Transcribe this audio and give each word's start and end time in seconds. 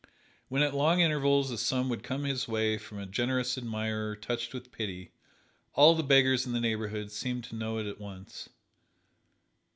When 0.49 0.63
at 0.63 0.73
long 0.73 0.99
intervals 0.99 1.51
a 1.51 1.59
sum 1.59 1.87
would 1.89 2.01
come 2.01 2.23
his 2.23 2.47
way 2.47 2.79
from 2.79 2.97
a 2.97 3.05
generous 3.05 3.55
admirer 3.55 4.15
touched 4.15 4.51
with 4.51 4.71
pity, 4.71 5.11
all 5.75 5.93
the 5.93 6.01
beggars 6.01 6.43
in 6.43 6.53
the 6.53 6.59
neighborhood 6.59 7.11
seemed 7.11 7.43
to 7.43 7.55
know 7.55 7.77
it 7.77 7.85
at 7.85 7.99
once. 8.01 8.49